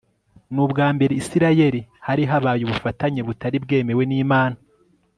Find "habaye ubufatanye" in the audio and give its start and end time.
2.31-3.21